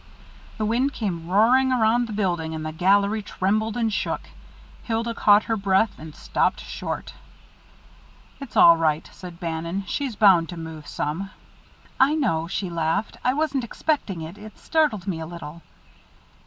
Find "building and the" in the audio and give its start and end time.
2.13-2.71